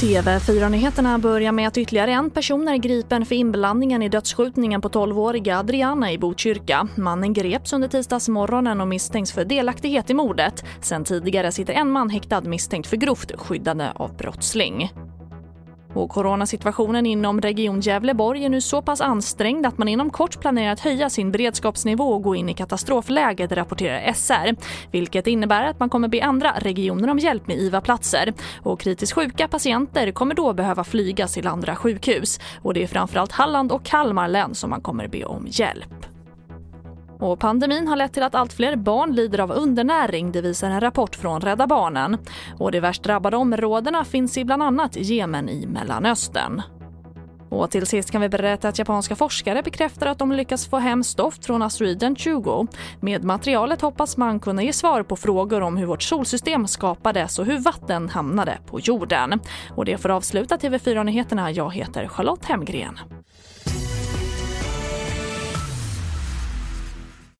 TV4-nyheterna 0.00 1.18
börjar 1.18 1.52
med 1.52 1.68
att 1.68 1.78
ytterligare 1.78 2.12
en 2.12 2.30
person 2.30 2.68
är 2.68 2.76
gripen 2.76 3.26
för 3.26 3.34
inblandningen 3.34 4.02
i 4.02 4.08
dödsskjutningen 4.08 4.80
på 4.80 4.88
12-åriga 4.88 5.58
Adriana 5.58 6.12
i 6.12 6.18
Botkyrka. 6.18 6.88
Mannen 6.96 7.32
greps 7.32 7.72
under 7.72 7.88
tisdagsmorgonen 7.88 8.80
och 8.80 8.88
misstänks 8.88 9.32
för 9.32 9.44
delaktighet 9.44 10.10
i 10.10 10.14
mordet. 10.14 10.64
Sen 10.82 11.04
tidigare 11.04 11.52
sitter 11.52 11.72
en 11.74 11.90
man 11.90 12.10
häktad 12.10 12.40
misstänkt 12.40 12.88
för 12.88 12.96
grovt 12.96 13.32
skyddande 13.36 13.88
av 13.94 14.16
brottsling. 14.16 14.92
Och 15.96 16.10
coronasituationen 16.10 17.06
inom 17.06 17.40
Region 17.40 17.80
Gävleborg 17.80 18.44
är 18.44 18.48
nu 18.48 18.60
så 18.60 18.82
pass 18.82 19.00
ansträngd 19.00 19.66
att 19.66 19.78
man 19.78 19.88
inom 19.88 20.10
kort 20.10 20.40
planerar 20.40 20.72
att 20.72 20.80
höja 20.80 21.10
sin 21.10 21.32
beredskapsnivå 21.32 22.04
och 22.04 22.22
gå 22.22 22.34
in 22.34 22.48
i 22.48 22.54
katastrofläget, 22.54 23.52
rapporterar 23.52 24.12
SR. 24.12 24.56
Vilket 24.90 25.26
innebär 25.26 25.64
att 25.64 25.80
man 25.80 25.88
kommer 25.88 26.08
be 26.08 26.24
andra 26.24 26.52
regioner 26.58 27.10
om 27.10 27.18
hjälp 27.18 27.46
med 27.46 27.56
IVA-platser. 27.56 28.32
Och 28.62 28.80
kritiskt 28.80 29.12
sjuka 29.12 29.48
patienter 29.48 30.12
kommer 30.12 30.34
då 30.34 30.52
behöva 30.52 30.84
flygas 30.84 31.34
till 31.34 31.46
andra 31.46 31.76
sjukhus. 31.76 32.40
Och 32.62 32.74
det 32.74 32.82
är 32.82 32.86
framförallt 32.86 33.32
Halland 33.32 33.72
och 33.72 33.84
Kalmar 33.84 34.28
län 34.28 34.54
som 34.54 34.70
man 34.70 34.80
kommer 34.80 35.08
be 35.08 35.24
om 35.24 35.46
hjälp. 35.50 35.95
Och 37.18 37.38
pandemin 37.38 37.88
har 37.88 37.96
lett 37.96 38.12
till 38.12 38.22
att 38.22 38.34
allt 38.34 38.52
fler 38.52 38.76
barn 38.76 39.14
lider 39.14 39.38
av 39.38 39.52
undernäring, 39.52 40.32
det 40.32 40.40
visar 40.40 40.70
en 40.70 40.80
rapport 40.80 41.16
från 41.16 41.40
Rädda 41.40 41.66
Barnen. 41.66 42.18
Och 42.58 42.72
de 42.72 42.80
värst 42.80 43.02
drabbade 43.02 43.36
områdena 43.36 44.04
finns 44.04 44.38
i 44.38 44.44
bland 44.44 44.62
annat 44.62 44.96
Jemen 44.96 45.48
i 45.48 45.66
Mellanöstern. 45.66 46.62
Och 47.48 47.70
till 47.70 47.86
sist 47.86 48.10
kan 48.10 48.20
vi 48.20 48.28
berätta 48.28 48.68
att 48.68 48.78
japanska 48.78 49.16
forskare 49.16 49.62
bekräftar 49.62 50.06
att 50.06 50.18
de 50.18 50.32
lyckas 50.32 50.66
få 50.66 50.78
hem 50.78 51.04
stoft 51.04 51.46
från 51.46 51.62
asteroiden 51.62 52.16
20. 52.16 52.66
Med 53.00 53.24
materialet 53.24 53.80
hoppas 53.80 54.16
man 54.16 54.40
kunna 54.40 54.62
ge 54.62 54.72
svar 54.72 55.02
på 55.02 55.16
frågor 55.16 55.60
om 55.60 55.76
hur 55.76 55.86
vårt 55.86 56.02
solsystem 56.02 56.66
skapades 56.66 57.38
och 57.38 57.46
hur 57.46 57.58
vatten 57.58 58.08
hamnade 58.08 58.58
på 58.66 58.80
jorden. 58.80 59.40
Och 59.76 59.84
det 59.84 59.98
får 59.98 60.08
avsluta 60.08 60.56
TV4-nyheterna. 60.56 61.50
Jag 61.50 61.74
heter 61.74 62.08
Charlotte 62.08 62.44
Hemgren. 62.44 62.98